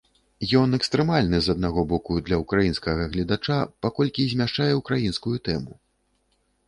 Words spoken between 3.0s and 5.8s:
гледача, паколькі змяшчае ўкраінскую тэму.